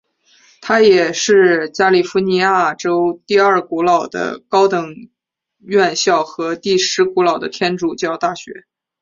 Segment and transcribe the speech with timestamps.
[0.61, 4.95] 它也是加利福尼亚州第二古老的高等
[5.59, 8.65] 院校和第十古老的天主教大学。